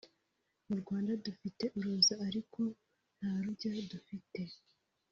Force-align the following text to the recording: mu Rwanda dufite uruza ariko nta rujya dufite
mu 0.67 0.75
Rwanda 0.81 1.11
dufite 1.25 1.63
uruza 1.77 2.13
ariko 2.27 2.61
nta 3.17 3.33
rujya 3.43 3.71
dufite 3.91 4.41